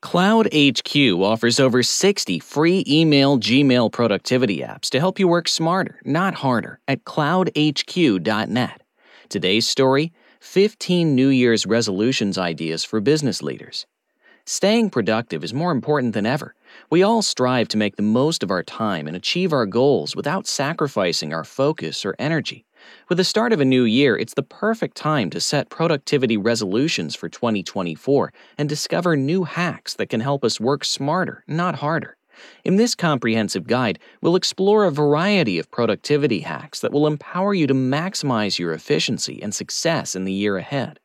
[0.00, 6.00] Cloud HQ offers over 60 free email Gmail productivity apps to help you work smarter,
[6.04, 8.82] not harder, at cloudhq.net.
[9.28, 13.86] Today's story 15 New Year's resolutions ideas for business leaders.
[14.44, 16.54] Staying productive is more important than ever.
[16.90, 20.46] We all strive to make the most of our time and achieve our goals without
[20.46, 22.64] sacrificing our focus or energy.
[23.08, 27.14] With the start of a new year, it's the perfect time to set productivity resolutions
[27.14, 32.16] for 2024 and discover new hacks that can help us work smarter, not harder.
[32.64, 37.66] In this comprehensive guide, we'll explore a variety of productivity hacks that will empower you
[37.66, 41.00] to maximize your efficiency and success in the year ahead.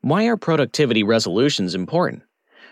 [0.00, 2.22] Why are productivity resolutions important?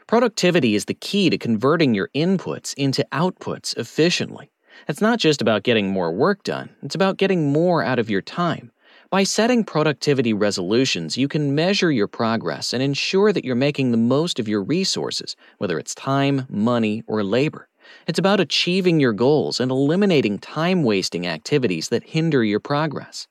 [0.07, 4.51] Productivity is the key to converting your inputs into outputs efficiently.
[4.89, 8.23] It's not just about getting more work done, it's about getting more out of your
[8.23, 8.71] time.
[9.11, 13.97] By setting productivity resolutions, you can measure your progress and ensure that you're making the
[13.97, 17.69] most of your resources, whether it's time, money, or labor.
[18.09, 23.29] It's about achieving your goals and eliminating time wasting activities that hinder your progress.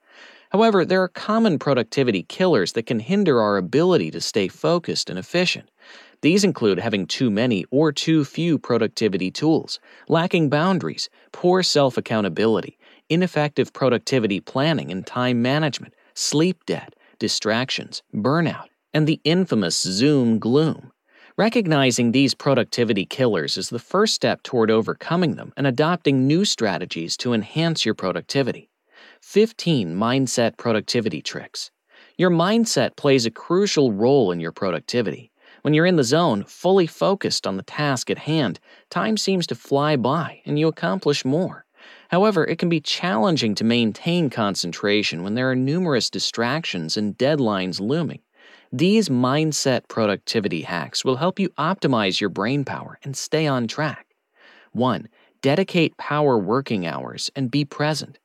[0.51, 5.19] However, there are common productivity killers that can hinder our ability to stay focused and
[5.19, 5.69] efficient.
[6.25, 12.79] These include having too many or too few productivity tools, lacking boundaries, poor self accountability,
[13.09, 20.91] ineffective productivity planning and time management, sleep debt, distractions, burnout, and the infamous Zoom gloom.
[21.37, 27.15] Recognizing these productivity killers is the first step toward overcoming them and adopting new strategies
[27.17, 28.71] to enhance your productivity.
[29.21, 31.69] 15 Mindset Productivity Tricks.
[32.17, 35.31] Your mindset plays a crucial role in your productivity.
[35.65, 38.59] When you're in the zone, fully focused on the task at hand,
[38.91, 41.65] time seems to fly by and you accomplish more.
[42.09, 47.79] However, it can be challenging to maintain concentration when there are numerous distractions and deadlines
[47.79, 48.19] looming.
[48.71, 54.05] These mindset productivity hacks will help you optimize your brain power and stay on track.
[54.73, 55.09] 1.
[55.41, 58.19] Dedicate power working hours and be present.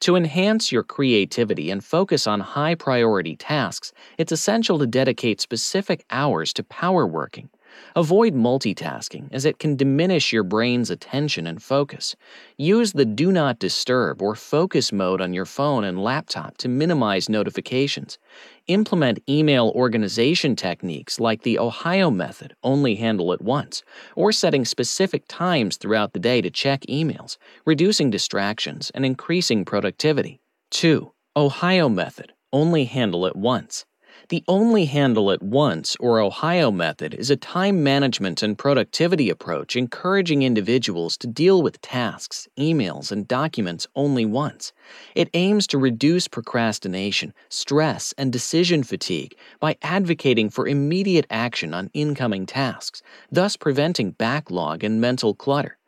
[0.00, 6.04] To enhance your creativity and focus on high priority tasks, it's essential to dedicate specific
[6.10, 7.48] hours to power working.
[7.94, 12.16] Avoid multitasking, as it can diminish your brain's attention and focus.
[12.56, 17.28] Use the Do Not Disturb or Focus mode on your phone and laptop to minimize
[17.28, 18.18] notifications.
[18.66, 23.82] Implement email organization techniques like the Ohio method, only handle it once,
[24.14, 30.40] or setting specific times throughout the day to check emails, reducing distractions and increasing productivity.
[30.70, 31.12] 2.
[31.36, 33.84] Ohio method, only handle it once.
[34.28, 39.76] The only handle it once or Ohio method is a time management and productivity approach
[39.76, 44.72] encouraging individuals to deal with tasks, emails, and documents only once.
[45.14, 51.90] It aims to reduce procrastination, stress, and decision fatigue by advocating for immediate action on
[51.94, 55.78] incoming tasks, thus preventing backlog and mental clutter.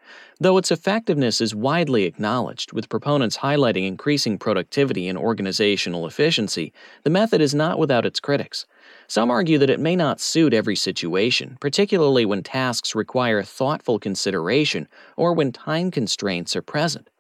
[0.41, 7.11] Though its effectiveness is widely acknowledged, with proponents highlighting increasing productivity and organizational efficiency, the
[7.11, 8.65] method is not without its critics.
[9.09, 14.87] Some argue that it may not suit every situation, particularly when tasks require thoughtful consideration
[15.17, 17.11] or when time constraints are present.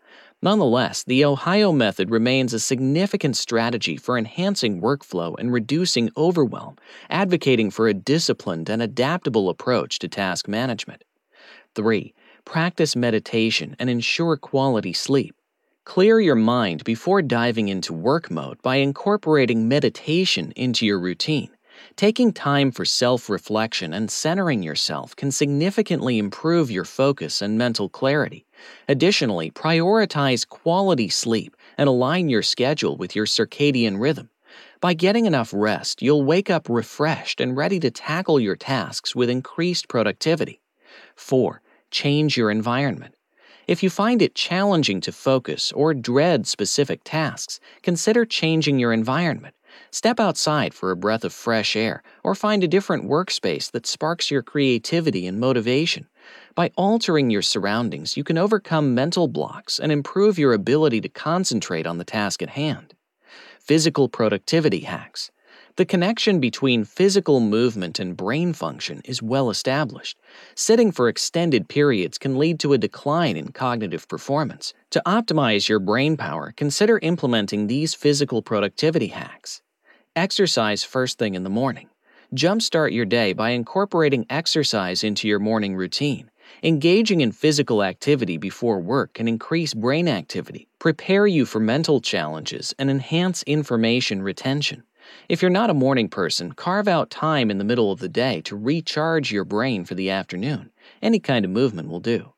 [0.41, 6.76] Nonetheless, the Ohio method remains a significant strategy for enhancing workflow and reducing overwhelm,
[7.10, 11.03] advocating for a disciplined and adaptable approach to task management.
[11.75, 12.15] 3
[12.48, 15.34] practice meditation, and ensure quality sleep.
[15.84, 21.50] Clear your mind before diving into work mode by incorporating meditation into your routine.
[21.94, 27.91] Taking time for self reflection and centering yourself can significantly improve your focus and mental
[27.91, 28.47] clarity.
[28.88, 34.31] Additionally, prioritize quality sleep and align your schedule with your circadian rhythm.
[34.81, 39.28] By getting enough rest, you'll wake up refreshed and ready to tackle your tasks with
[39.28, 40.62] increased productivity.
[41.14, 41.60] 4
[41.91, 43.15] change your environment.
[43.66, 49.54] If you find it challenging to focus or dread specific tasks, consider changing your environment.
[49.91, 54.31] Step outside for a breath of fresh air or find a different workspace that sparks
[54.31, 56.09] your creativity and motivation.
[56.55, 61.87] By altering your surroundings, you can overcome mental blocks and improve your ability to concentrate
[61.87, 62.94] on the task at hand.
[63.61, 65.31] Physical productivity hacks.
[65.78, 70.19] The connection between physical movement and brain function is well established.
[70.56, 74.75] Sitting for extended periods can lead to a decline in cognitive performance.
[74.90, 79.62] To optimize your brain power, consider implementing these physical productivity hacks.
[80.16, 81.88] Exercise first thing in the morning.
[82.34, 86.28] Jumpstart your day by incorporating exercise into your morning routine.
[86.64, 92.75] Engaging in physical activity before work can increase brain activity, prepare you for mental challenges,
[92.80, 94.82] and enhance information retention.
[95.28, 98.40] If you're not a morning person, carve out time in the middle of the day
[98.43, 100.70] to recharge your brain for the afternoon.
[101.02, 102.32] Any kind of movement will do.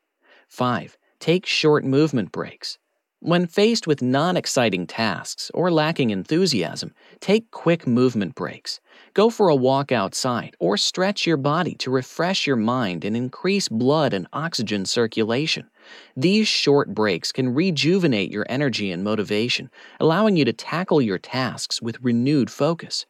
[0.49, 0.99] 5.
[1.19, 2.79] Take short movement breaks.
[3.23, 8.81] When faced with non exciting tasks or lacking enthusiasm, take quick movement breaks.
[9.13, 13.69] Go for a walk outside or stretch your body to refresh your mind and increase
[13.69, 15.69] blood and oxygen circulation.
[16.17, 21.81] These short breaks can rejuvenate your energy and motivation, allowing you to tackle your tasks
[21.81, 23.07] with renewed focus.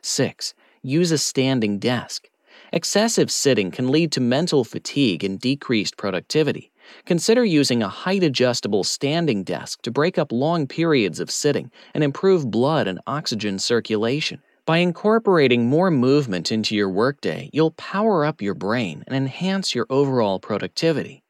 [0.00, 0.54] 6.
[0.82, 2.28] Use a standing desk.
[2.72, 6.72] Excessive sitting can lead to mental fatigue and decreased productivity.
[7.04, 12.02] Consider using a height adjustable standing desk to break up long periods of sitting and
[12.02, 14.42] improve blood and oxygen circulation.
[14.64, 19.86] By incorporating more movement into your workday, you'll power up your brain and enhance your
[19.90, 21.21] overall productivity.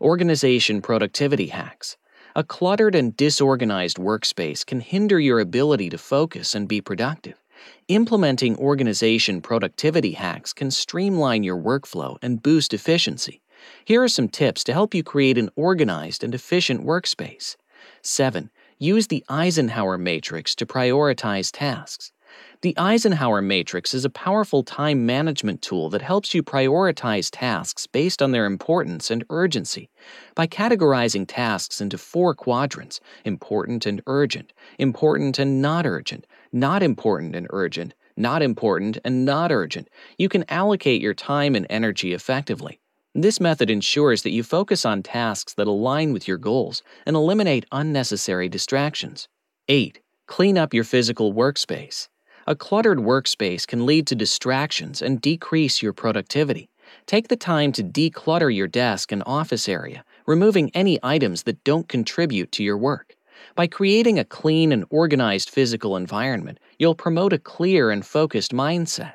[0.00, 1.96] Organization productivity hacks.
[2.34, 7.42] A cluttered and disorganized workspace can hinder your ability to focus and be productive.
[7.88, 13.40] Implementing organization productivity hacks can streamline your workflow and boost efficiency.
[13.86, 17.56] Here are some tips to help you create an organized and efficient workspace.
[18.02, 18.50] 7.
[18.78, 22.12] Use the Eisenhower matrix to prioritize tasks.
[22.62, 28.22] The Eisenhower matrix is a powerful time management tool that helps you prioritize tasks based
[28.22, 29.88] on their importance and urgency.
[30.34, 37.36] By categorizing tasks into four quadrants important and urgent, important and not urgent, not important
[37.36, 42.80] and urgent, not important and not urgent you can allocate your time and energy effectively.
[43.14, 47.64] This method ensures that you focus on tasks that align with your goals and eliminate
[47.72, 49.28] unnecessary distractions.
[49.68, 50.00] 8.
[50.26, 52.08] Clean up your physical workspace.
[52.46, 56.68] A cluttered workspace can lead to distractions and decrease your productivity.
[57.06, 61.88] Take the time to declutter your desk and office area, removing any items that don't
[61.88, 63.16] contribute to your work.
[63.54, 69.14] By creating a clean and organized physical environment, you'll promote a clear and focused mindset.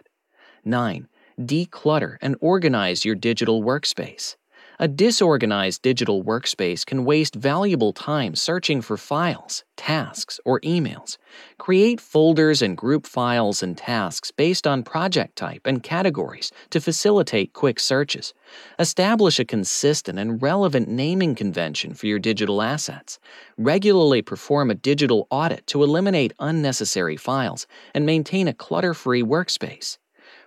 [0.65, 1.07] 9
[1.45, 4.35] declutter, and organize your digital workspace.
[4.83, 11.19] A disorganized digital workspace can waste valuable time searching for files, tasks, or emails.
[11.59, 17.53] Create folders and group files and tasks based on project type and categories to facilitate
[17.53, 18.33] quick searches.
[18.79, 23.19] Establish a consistent and relevant naming convention for your digital assets.
[23.59, 29.99] Regularly perform a digital audit to eliminate unnecessary files and maintain a clutter free workspace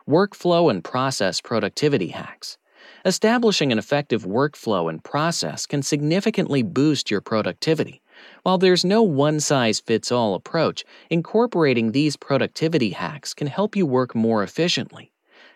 [0.08, 2.58] workflow and process productivity hacks.
[3.06, 8.00] Establishing an effective workflow and process can significantly boost your productivity.
[8.44, 13.84] While there's no one size fits all approach, incorporating these productivity hacks can help you
[13.84, 15.12] work more efficiently.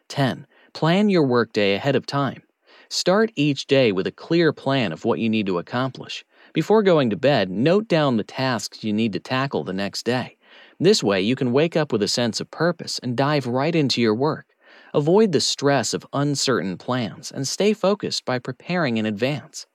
[0.08, 0.46] 10.
[0.74, 2.42] Plan your workday ahead of time.
[2.90, 6.26] Start each day with a clear plan of what you need to accomplish.
[6.52, 10.36] Before going to bed, note down the tasks you need to tackle the next day.
[10.78, 14.02] This way, you can wake up with a sense of purpose and dive right into
[14.02, 14.54] your work.
[14.94, 19.66] Avoid the stress of uncertain plans and stay focused by preparing in advance.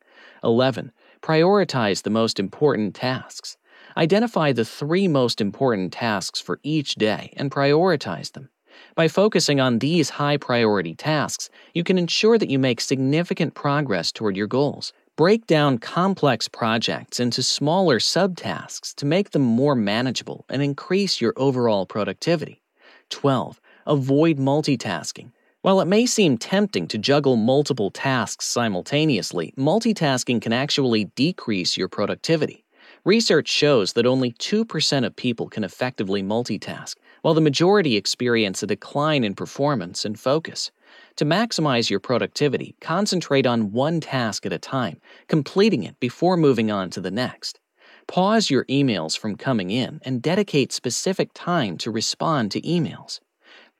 [0.43, 0.91] 11.
[1.21, 3.57] Prioritize the most important tasks.
[3.95, 8.49] Identify the three most important tasks for each day and prioritize them.
[8.95, 14.11] By focusing on these high priority tasks, you can ensure that you make significant progress
[14.11, 14.93] toward your goals.
[15.15, 21.33] Break down complex projects into smaller subtasks to make them more manageable and increase your
[21.37, 22.63] overall productivity.
[23.09, 23.61] 12.
[23.85, 25.31] Avoid multitasking.
[25.61, 31.87] While it may seem tempting to juggle multiple tasks simultaneously, multitasking can actually decrease your
[31.87, 32.63] productivity.
[33.05, 38.67] Research shows that only 2% of people can effectively multitask, while the majority experience a
[38.67, 40.71] decline in performance and focus.
[41.17, 46.71] To maximize your productivity, concentrate on one task at a time, completing it before moving
[46.71, 47.59] on to the next.
[48.07, 53.19] Pause your emails from coming in and dedicate specific time to respond to emails.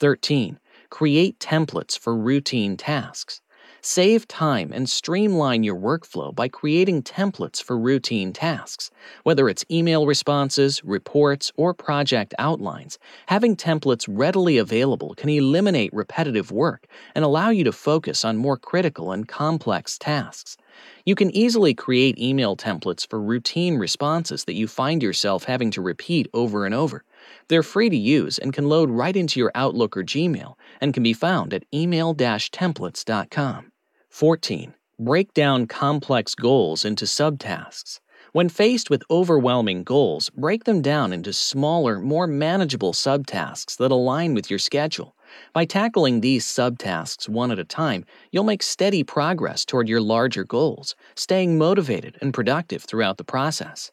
[0.04, 0.60] 13.
[0.90, 3.40] Create templates for routine tasks.
[3.80, 8.92] Save time and streamline your workflow by creating templates for routine tasks.
[9.24, 16.52] Whether it's email responses, reports, or project outlines, having templates readily available can eliminate repetitive
[16.52, 20.58] work and allow you to focus on more critical and complex tasks.
[21.06, 25.82] You can easily create email templates for routine responses that you find yourself having to
[25.82, 27.06] repeat over and over.
[27.48, 31.04] They're free to use and can load right into your Outlook or Gmail and can
[31.04, 33.72] be found at email templates.com.
[34.10, 34.74] 14.
[35.00, 38.00] Break down complex goals into subtasks.
[38.32, 44.34] When faced with overwhelming goals, break them down into smaller, more manageable subtasks that align
[44.34, 45.16] with your schedule.
[45.54, 50.44] By tackling these subtasks one at a time, you'll make steady progress toward your larger
[50.44, 53.92] goals, staying motivated and productive throughout the process.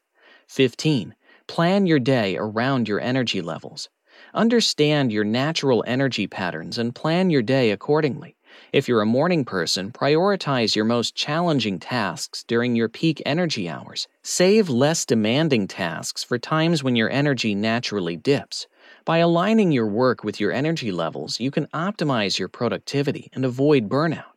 [0.48, 1.14] 15.
[1.50, 3.88] Plan your day around your energy levels.
[4.34, 8.36] Understand your natural energy patterns and plan your day accordingly.
[8.72, 14.06] If you're a morning person, prioritize your most challenging tasks during your peak energy hours.
[14.22, 18.68] Save less demanding tasks for times when your energy naturally dips.
[19.04, 23.88] By aligning your work with your energy levels, you can optimize your productivity and avoid
[23.88, 24.36] burnout.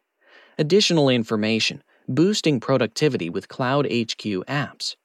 [0.57, 4.95] Additional information boosting productivity with Cloud HQ apps.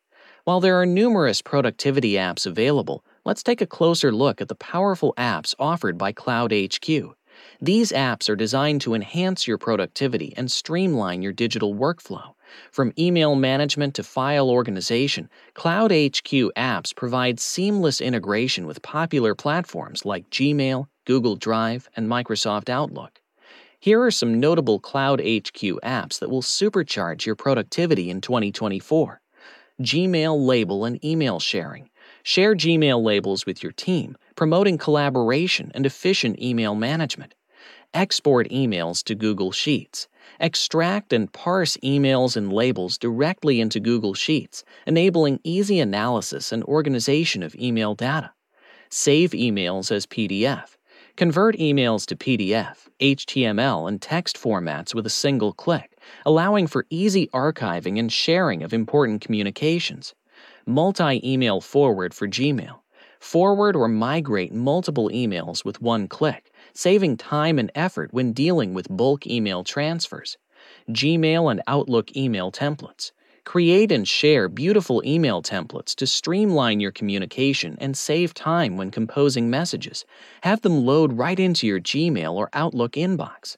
[0.49, 5.13] While there are numerous productivity apps available, let's take a closer look at the powerful
[5.19, 6.89] apps offered by Cloud HQ.
[7.61, 12.33] These apps are designed to enhance your productivity and streamline your digital workflow.
[12.73, 20.07] From email management to file organization, Cloud HQ apps provide seamless integration with popular platforms
[20.07, 23.21] like Gmail, Google Drive, and Microsoft Outlook.
[23.81, 29.21] Here are some notable Cloud HQ apps that will supercharge your productivity in 2024.
[29.83, 31.89] Gmail label and email sharing.
[32.25, 37.35] Share Gmail labels with your team, promoting collaboration and efficient email management.
[37.95, 40.09] Export emails to Google Sheets.
[40.41, 47.43] Extract and parse emails and labels directly into Google Sheets, enabling easy analysis and organization
[47.43, 48.33] of email data.
[48.91, 50.77] Save emails as PDF.
[51.17, 57.29] Convert emails to PDF, HTML, and text formats with a single click, allowing for easy
[57.29, 60.15] archiving and sharing of important communications.
[60.67, 62.81] Multi email forward for Gmail.
[63.21, 68.87] Forward or migrate multiple emails with one click, saving time and effort when dealing with
[68.89, 70.37] bulk email transfers.
[70.91, 73.13] Gmail and Outlook email templates.
[73.45, 79.49] Create and share beautiful email templates to streamline your communication and save time when composing
[79.49, 80.05] messages.
[80.43, 83.57] Have them load right into your Gmail or Outlook inbox.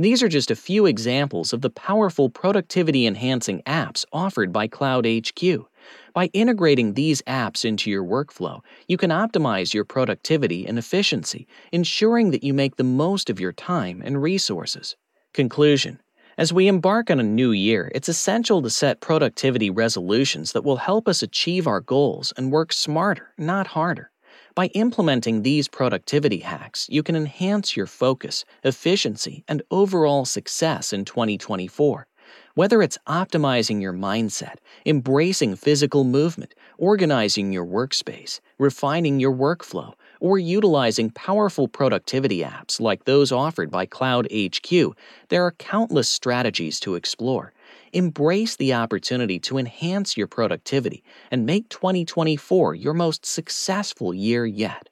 [0.00, 5.06] These are just a few examples of the powerful productivity enhancing apps offered by Cloud
[5.06, 5.68] HQ.
[6.14, 12.30] By integrating these apps into your workflow, you can optimize your productivity and efficiency, ensuring
[12.30, 14.96] that you make the most of your time and resources.
[15.34, 16.00] Conclusion
[16.38, 20.78] As we embark on a new year, it's essential to set productivity resolutions that will
[20.78, 24.09] help us achieve our goals and work smarter, not harder.
[24.60, 31.06] By implementing these productivity hacks, you can enhance your focus, efficiency, and overall success in
[31.06, 32.06] 2024.
[32.56, 40.38] Whether it's optimizing your mindset, embracing physical movement, organizing your workspace, refining your workflow, or
[40.38, 44.70] utilizing powerful productivity apps like those offered by Cloud HQ,
[45.30, 47.54] there are countless strategies to explore.
[47.92, 54.88] Embrace the opportunity to enhance your productivity and make 2024 your most successful year yet.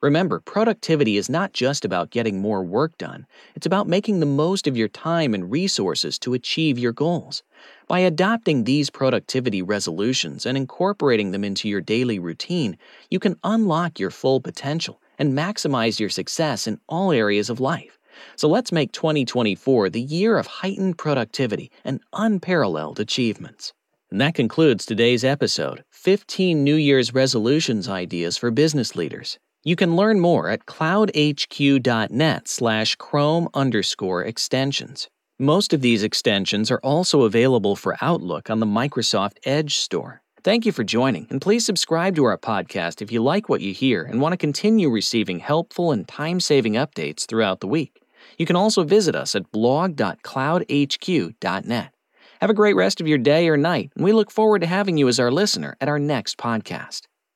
[0.00, 4.66] Remember, productivity is not just about getting more work done, it's about making the most
[4.66, 7.44] of your time and resources to achieve your goals.
[7.86, 12.76] By adopting these productivity resolutions and incorporating them into your daily routine,
[13.08, 18.00] you can unlock your full potential and maximize your success in all areas of life.
[18.36, 23.72] So let's make 2024 the year of heightened productivity and unparalleled achievements.
[24.10, 29.38] And that concludes today's episode 15 New Year's resolutions ideas for business leaders.
[29.64, 35.08] You can learn more at cloudhq.net slash chrome underscore extensions.
[35.38, 40.20] Most of these extensions are also available for Outlook on the Microsoft Edge store.
[40.44, 43.72] Thank you for joining, and please subscribe to our podcast if you like what you
[43.72, 48.01] hear and want to continue receiving helpful and time saving updates throughout the week.
[48.42, 51.94] You can also visit us at blog.cloudhq.net.
[52.40, 54.96] Have a great rest of your day or night, and we look forward to having
[54.96, 57.02] you as our listener at our next podcast.